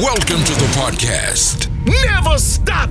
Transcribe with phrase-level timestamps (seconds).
[0.00, 1.68] Welcome to the podcast.
[1.84, 2.88] Never stop.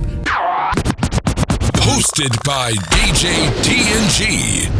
[1.82, 4.70] Hosted by DJ TNG.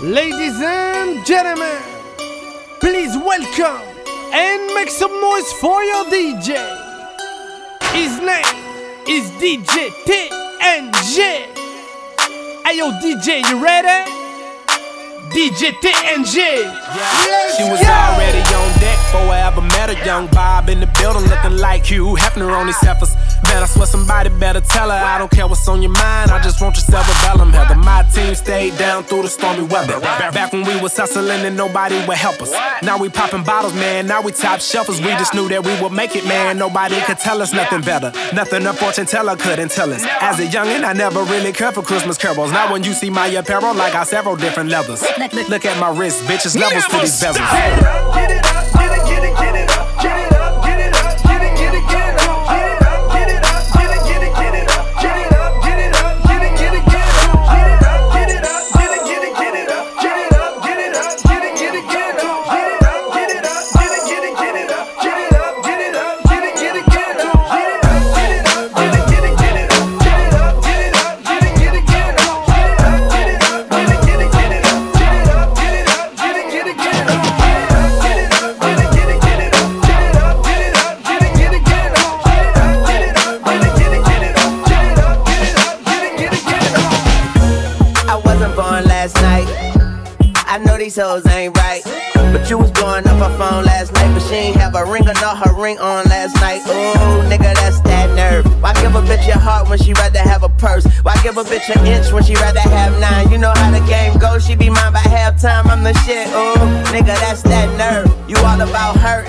[0.00, 1.82] Ladies and gentlemen,
[2.80, 3.86] please welcome
[4.32, 6.56] and make some noise for your DJ.
[7.92, 8.56] His name
[9.06, 11.18] is DJ TNG.
[12.64, 14.21] Hey yo, DJ, you ready?
[15.32, 16.36] DJ TNG.
[16.36, 17.56] Yeah.
[17.56, 21.24] She was already on deck before I ever met a young Bob in the building,
[21.28, 23.14] looking like Hugh Hefner on his heifers.
[23.42, 24.96] Bet I swear somebody better tell her.
[24.96, 26.86] I don't care what's on your mind, I just want your
[27.24, 30.00] bellum Heather, my team stayed down through the stormy weather.
[30.00, 32.52] Back when we was hustling and nobody would help us.
[32.82, 34.06] Now we popping bottles, man.
[34.06, 34.98] Now we top shelfers.
[34.98, 36.58] We just knew that we would make it, man.
[36.58, 38.12] Nobody could tell us nothing better.
[38.34, 40.04] Nothing a fortune teller couldn't tell us.
[40.20, 42.52] As a youngin', I never really cared for Christmas carols.
[42.52, 45.02] Now when you see my apparel, I got several different levels.
[45.48, 48.14] Look at my wrist, bitches levels to these bezels.
[48.14, 48.81] Get it up.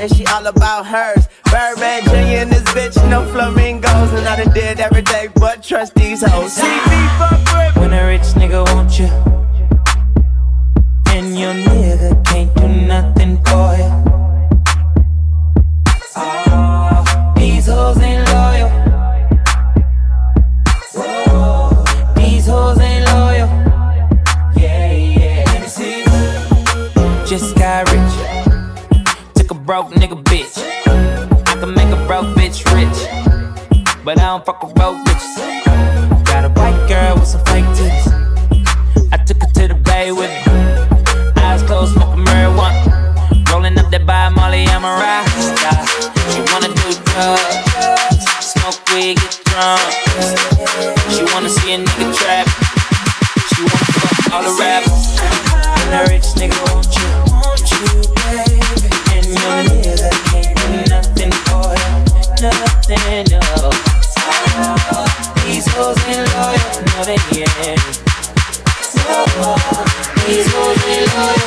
[0.04, 1.30] And she all about hers.
[1.46, 2.44] Birdman Jr.
[2.44, 4.12] and this bitch, no flamingos.
[4.12, 6.54] And I done did every day but trust these hoes.
[6.54, 9.08] See me fuck When a rich nigga want you,
[11.08, 14.03] and your nigga can't do nothing for you.
[29.84, 30.58] Broke nigga bitch.
[31.48, 33.00] I can make a broke bitch rich.
[34.04, 35.36] But I don't fuck with broke bitches.
[36.26, 38.08] Got a white girl with some fake titties.
[39.12, 41.42] I took her to the bay with me.
[41.42, 43.50] Eyes closed, smoking marijuana.
[43.52, 45.28] Rolling up that by Molly, I'm a rock.
[46.32, 49.84] She wanna do drugs, smoke weed, get drunk.
[51.12, 52.48] She wanna see a nigga trap.
[53.52, 55.20] She wanna fuck all the rappers.
[55.20, 57.03] And a rich nigga want you,
[63.04, 63.72] nothing, no.
[65.46, 66.84] These hoes ain't loyal,
[70.28, 71.43] these hoes.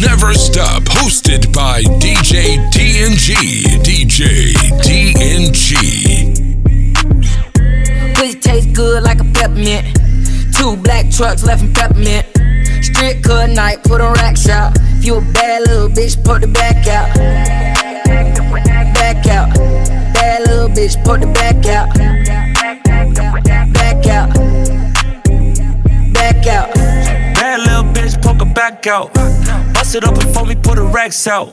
[0.00, 3.34] Never Stop, hosted by DJ DNG.
[3.82, 5.74] DJ DNG.
[8.14, 9.86] Pussy taste good like a peppermint.
[10.56, 12.26] Two black trucks left in peppermint.
[12.84, 14.76] Strip cut night, put on racks out.
[14.98, 17.14] If you a bad little bitch, put the back out.
[18.94, 19.54] Back out.
[20.14, 22.51] Bad little bitch, put the back out.
[28.62, 29.12] Back out.
[29.74, 31.52] Bust it up before me put the racks out.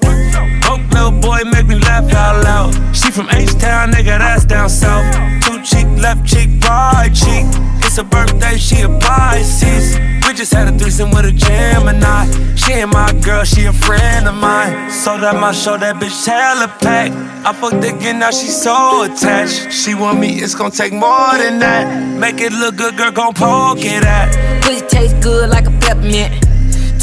[0.61, 2.69] Broke little boy, make me laugh out loud.
[2.95, 5.07] She from H Town, nigga, that's down south.
[5.43, 7.45] Two cheek, left cheek, right cheek.
[7.83, 9.97] It's her birthday, she a Pisces.
[10.23, 12.29] We just had a threesome with a Gemini.
[12.55, 14.91] She ain't my girl, she a friend of mine.
[14.91, 17.15] So that my show, that bitch hella packed.
[17.43, 19.73] I fucked again, now she so attached.
[19.73, 21.85] She want me, it's gonna take more than that.
[22.19, 24.61] Make it look good, girl, gon' poke it at.
[24.61, 26.48] Pussy taste good like a peppermint.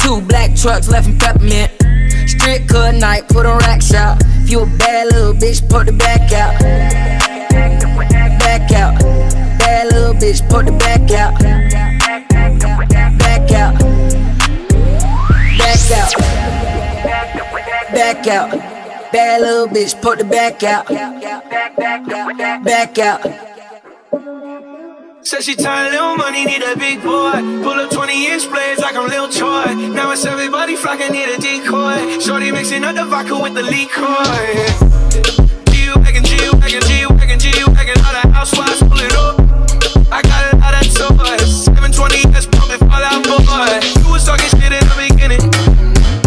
[0.07, 1.69] Two black trucks left in peppermint.
[2.29, 4.17] Strip cut night, put on rack shop.
[4.41, 6.57] If you a bad little bitch, put the back out.
[8.39, 9.01] Back out.
[9.59, 11.37] Bad little bitch, put the back out.
[13.19, 13.73] Back out.
[15.57, 16.13] Back out.
[17.91, 19.11] Back out.
[19.11, 20.87] Bad little bitch, put the back out.
[22.63, 23.56] Back out.
[25.27, 27.33] Said she tired, little money, need a big boy.
[27.59, 29.75] Pull up 20 inch blades like I'm Lil Troy.
[29.91, 32.17] Now it's everybody flocking, need a decoy.
[32.21, 34.07] Shorty mixing up the vodka with the liquor.
[35.67, 39.35] G-Wagon, G-Wagon, G-Wagon, G-Wagon, all the housewives pull it up.
[40.13, 41.65] I got a lot of toys.
[41.65, 43.83] 720 S pumping Fall Out Boy.
[43.99, 45.43] You was shit in the beginning.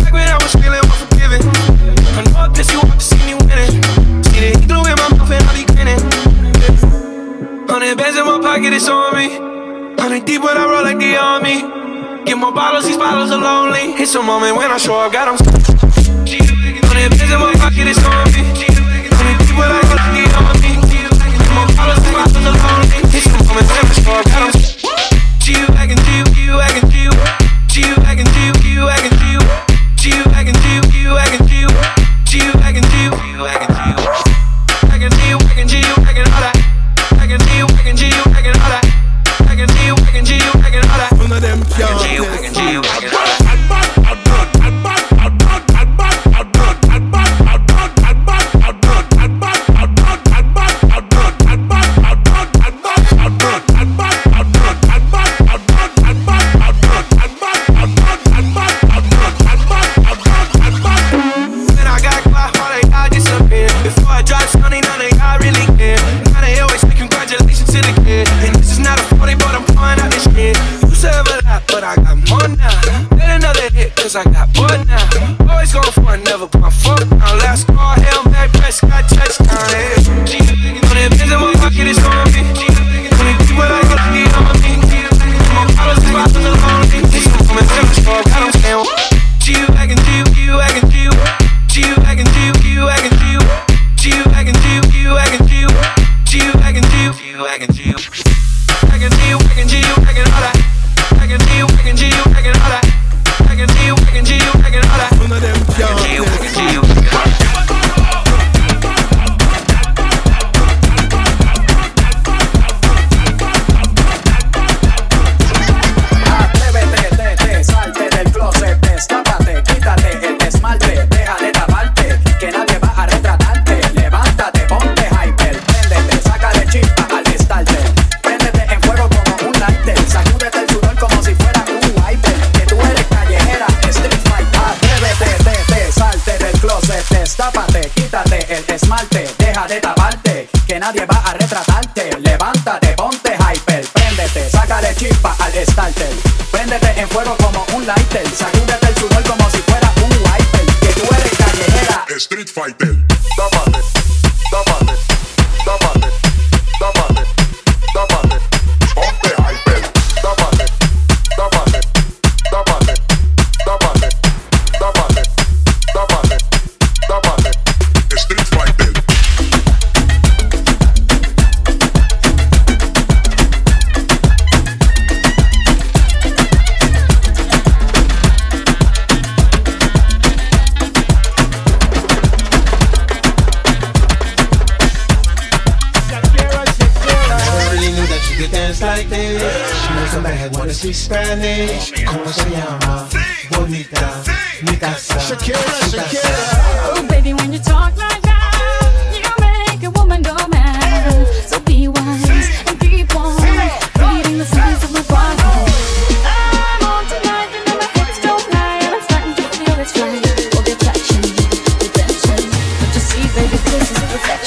[0.04, 0.60] Back when I was.
[0.60, 0.60] I
[2.58, 3.99] you to see me.
[8.20, 9.28] In my pocket, it's on me.
[10.00, 12.24] Hundred deep when I roll like the army.
[12.24, 13.94] Get more bottles, these bottles are lonely.
[14.00, 15.36] It's a moment when I show up, got them.
[16.90, 18.69] Bands in my pocket, it's on me.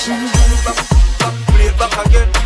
[0.06, 0.28] Perfection.
[1.48, 2.43] Play it back again.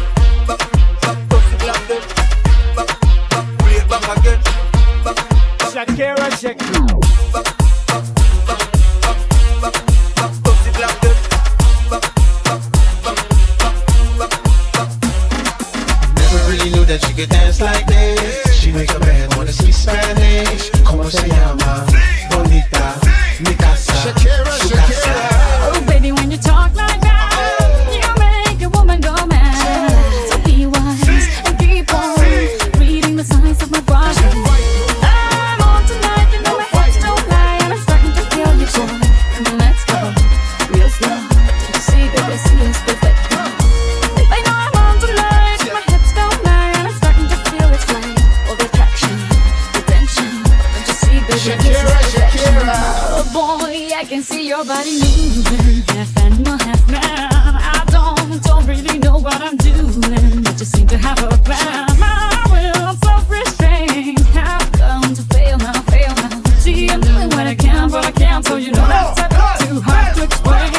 [59.21, 61.87] what I'm doing, but you seem to have a plan.
[61.99, 62.95] My will,
[63.29, 64.19] restraint.
[64.35, 66.43] Have come to fail now, fail now.
[66.59, 69.19] See, I'm doing what I can, but I can't, so you know that's
[69.65, 70.71] too hard to explain.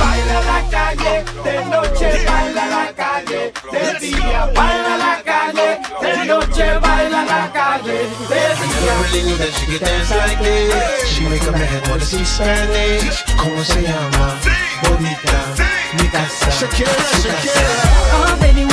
[0.00, 5.68] Baila la calle, de noche baila la calle, de día baila la calle,
[6.00, 7.98] de noche baila la calle,
[9.12, 11.08] really knew that she could dance like this.
[11.08, 13.24] She make a man wanna see Spanish.
[13.36, 14.34] ¿Cómo se llama?
[14.82, 16.50] Bonita mi casa.
[16.50, 16.90] Shakira,
[17.22, 17.74] Shakira.
[18.14, 18.64] Oh, baby,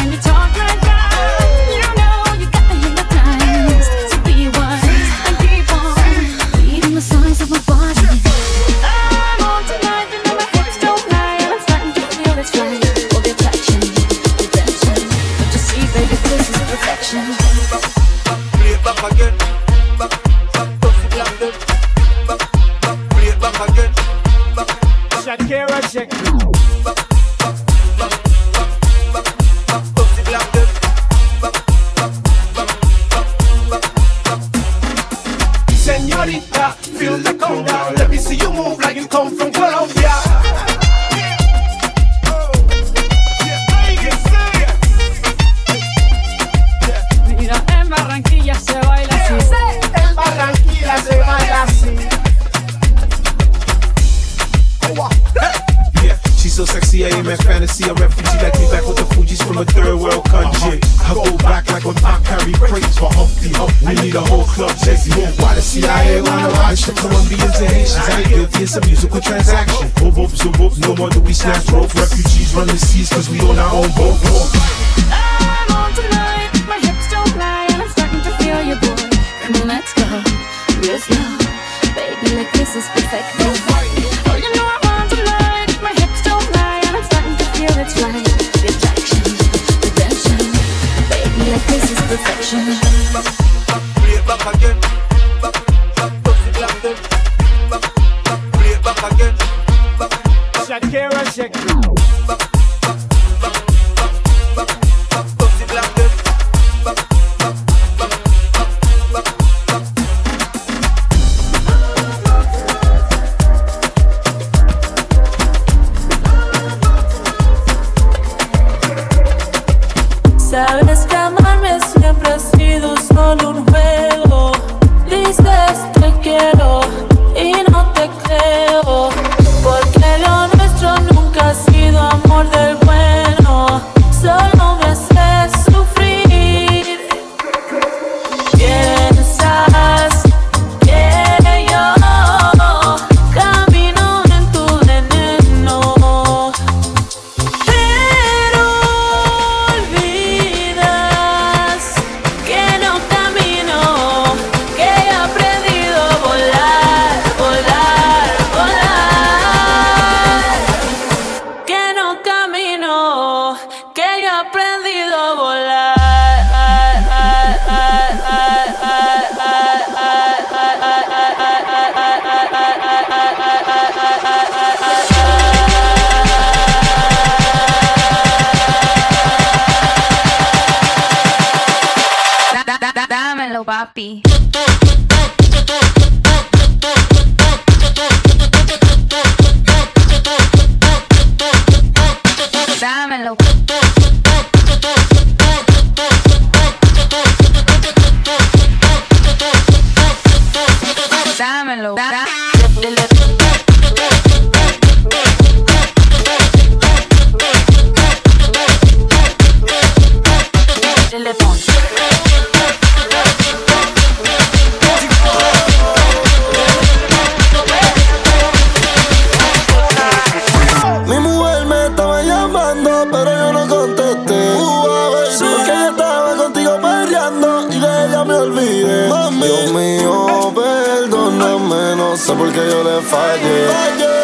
[223.24, 224.56] pero yo no contesté.
[224.56, 225.46] Uh, sí.
[225.56, 229.08] porque yo estaba contigo perreando y de ella me olvidé.
[229.10, 229.44] Mami.
[229.44, 233.68] Dios mío, perdóname, no sé por qué yo le fallé.
[233.68, 234.17] fallé.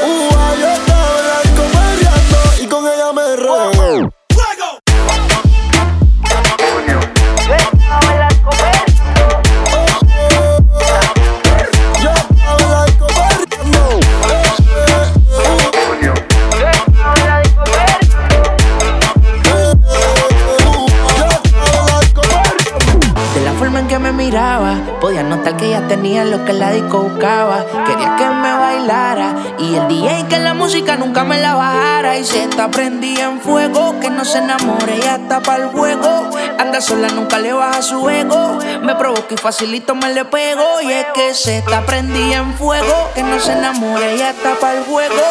[31.03, 32.17] Nunca me la bajara.
[32.17, 36.29] Y si está prendida en fuego, que no se enamore, ya está para el juego.
[36.57, 38.59] Anda sola, nunca le baja su ego.
[38.81, 40.81] Me provoca y facilito me le pego.
[40.81, 44.77] Y es que se está prendida en fuego, que no se enamore, ya está para
[44.77, 45.21] el juego.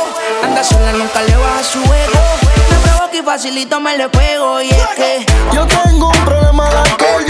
[0.45, 2.21] Anda sola, nunca le baja su ego.
[2.71, 4.61] Me provoca y facilito me le pego.
[4.61, 7.22] Y es que Yo tengo un problema de alcohol,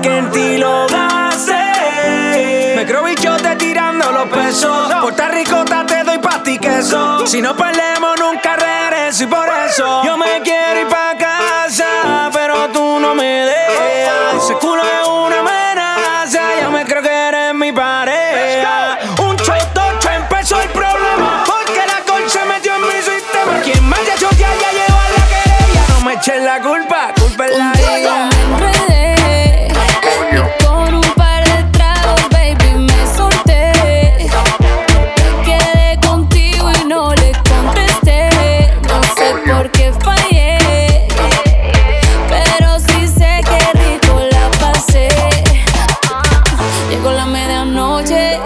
[0.00, 1.54] que en ti lo gaste.
[2.76, 4.92] Me creo bichote tirando los pesos.
[5.00, 7.26] Puerto Rico te doy pa' ti queso.
[7.26, 10.23] Si no perdemos nunca regreso y por eso yo me
[47.64, 48.36] la medianoche,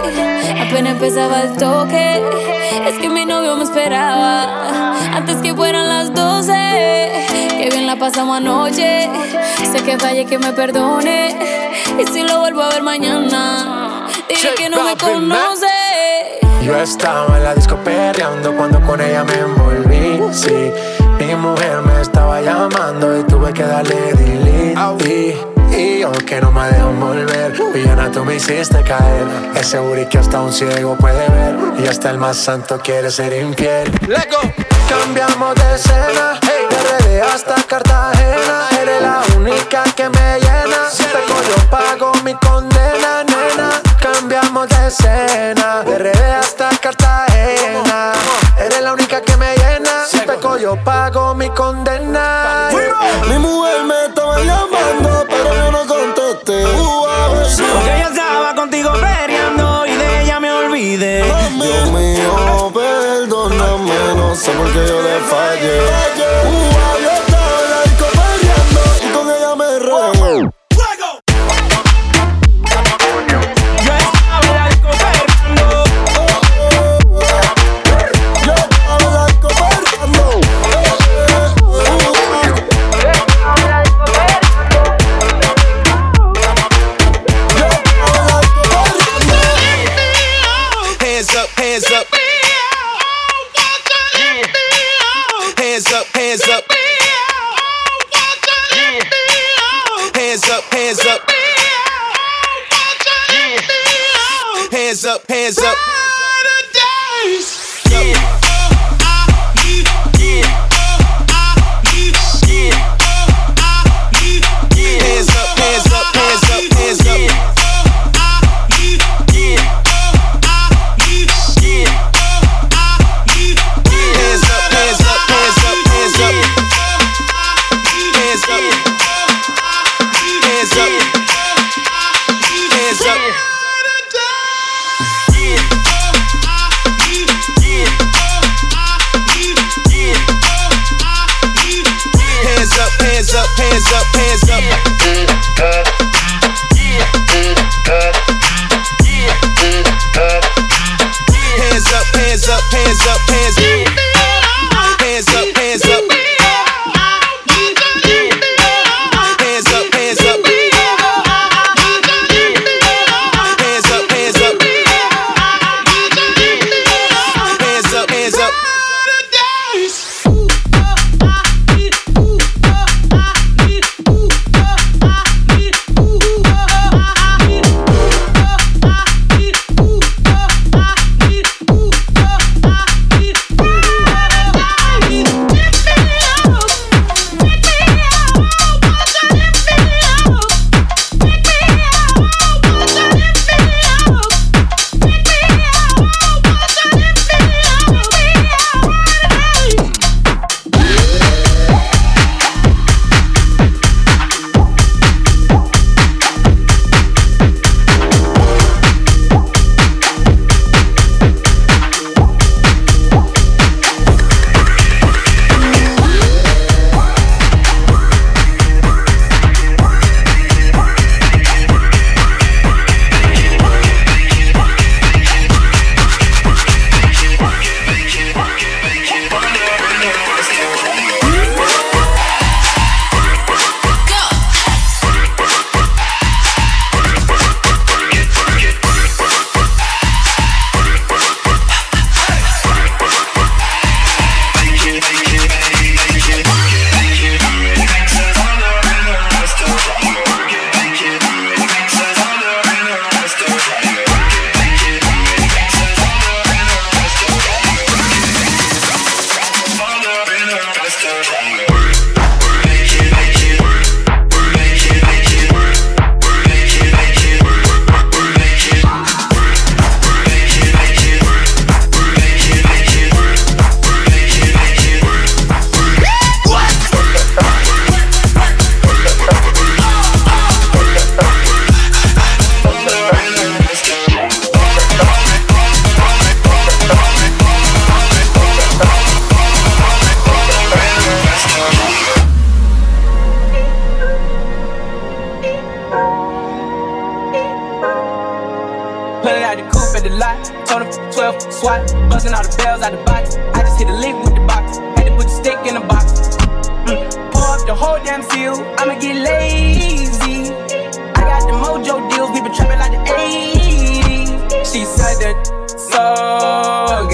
[0.61, 2.23] apenas empezaba el toque.
[2.87, 6.53] Es que mi novio me esperaba antes que fueran las 12.
[7.59, 9.09] Que bien la pasamos anoche.
[9.73, 11.37] Sé que fallé, que me perdone.
[11.99, 15.67] Y si lo vuelvo a ver mañana, dile que no me conoce.
[16.63, 20.21] Yo estaba en la disco perreando cuando con ella me envolví.
[20.33, 20.73] Sí,
[21.19, 25.58] mi mujer me estaba llamando y tuve que darle delete.
[25.79, 29.29] Y, yo que no me dejo volver, villana tú me hiciste caer.
[29.55, 33.33] Es seguro que hasta un ciego puede ver y hasta el más santo quiere ser
[33.33, 33.89] infiel.
[34.09, 34.41] Lego.
[34.89, 38.69] Cambiamos de escena, de RD hasta Cartagena.
[38.81, 40.91] Eres la única que me llena.
[40.91, 43.83] Si peco yo pago mi condena, nena.
[44.01, 48.15] Cambiamos de escena, de RD hasta Cartagena.
[48.59, 50.07] Eres la única que me llena.
[50.09, 52.71] Si peco yo pago mi condena.
[53.29, 55.27] Mi mujer me estaba llamando,
[57.75, 61.23] Porque yo estaba contigo peleando y de ella me olvidé.
[61.23, 66.28] Dios mío, perdóname, no sé por qué yo le fallé.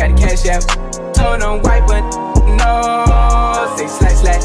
[0.05, 1.15] Got the cash out.
[1.15, 2.03] Told them white, but
[2.57, 3.75] no.
[3.77, 4.45] Say slash slash.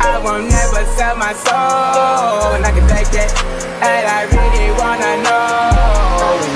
[0.00, 2.54] I won't never sell my soul.
[2.54, 3.30] And I can back that.
[3.82, 5.22] And I really wanna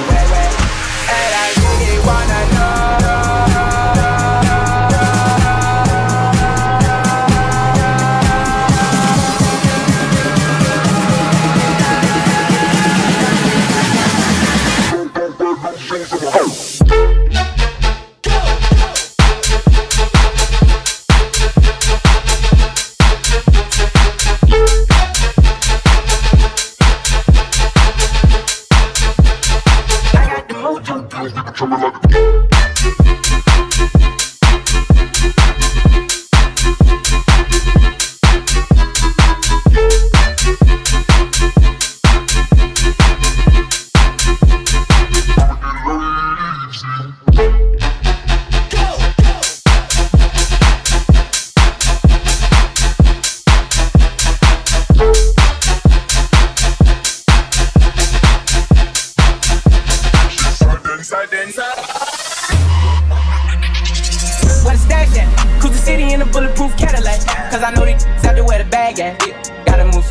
[0.09, 0.13] know.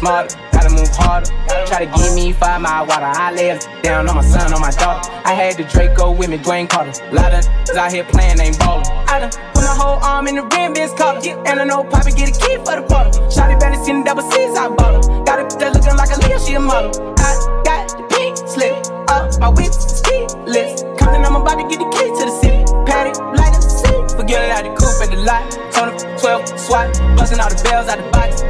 [0.03, 1.31] Smarter, gotta move harder.
[1.65, 3.07] Try to give me five mile water.
[3.07, 5.09] I lay down on my son, on my daughter.
[5.23, 6.91] I had the Draco with me, Dwayne Carter.
[7.15, 8.85] Lot of out here playing, ain't ballin'.
[9.07, 11.21] I done put my whole arm in the rim, bitch collar.
[11.47, 13.13] And I know Poppy get a key for the bottle.
[13.31, 15.23] Shotty barely seen the double C's, I bought her.
[15.23, 16.91] Got it that looking like a Leo, she a model.
[17.17, 17.31] I
[17.63, 18.75] got the pink slip
[19.07, 20.83] up, my whip is keyless.
[20.99, 22.59] Compton, I'm about to get the key to the city.
[22.83, 23.99] Patty, light up the city.
[24.19, 25.47] Forget it out the coupe at the lot.
[25.73, 28.43] Him 12 swat, busting all the bells out the box.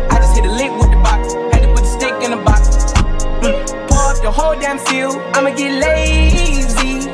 [4.23, 5.17] the whole damn field.
[5.35, 7.09] I'ma get lazy.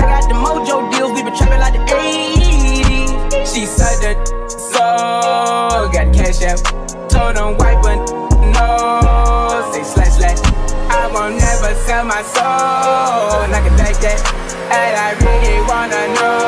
[0.00, 3.54] I got the mojo deals, we been trapping like the 80s.
[3.54, 4.16] She said that
[4.48, 6.64] so got cash out.
[7.10, 7.96] Told on white, but
[8.56, 9.70] no.
[9.72, 10.40] Say slash slash.
[10.88, 13.44] I won't never sell my soul.
[13.44, 14.18] And I can take that.
[14.72, 16.47] And I really wanna know.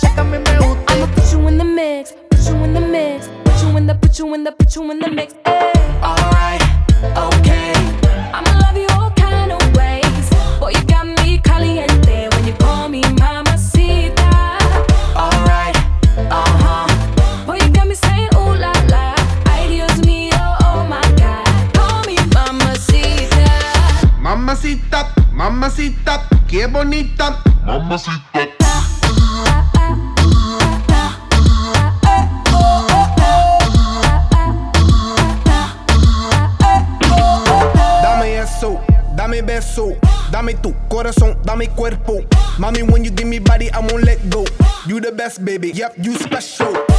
[0.00, 0.92] shaka me me gusta.
[0.92, 3.94] I'ma put you in the mix, put you in the mix, put you in the,
[3.94, 5.34] put you in the, put you in the mix.
[5.44, 5.72] Hey.
[6.02, 6.62] Alright,
[7.28, 7.72] okay.
[8.32, 10.30] I'ma love you all kind of ways.
[10.58, 14.30] Boy, you got me caliente when you call me mamacita.
[15.16, 15.76] Alright,
[16.16, 17.46] uh huh.
[17.46, 19.14] Boy, you got me saying ooh la la.
[19.46, 19.68] Ay
[20.06, 21.46] mío, oh my God.
[21.74, 23.46] Call me mamacita.
[24.20, 27.42] Mamacita, mamacita, qué bonita.
[27.66, 28.39] Mamacita.
[45.44, 45.70] baby.
[45.70, 46.89] Yep, you special.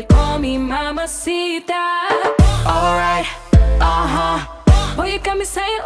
[0.00, 1.84] you call me Mamacita.
[2.64, 3.26] Alright,
[3.80, 4.96] uh huh.
[4.96, 5.80] Boy, you got me saying,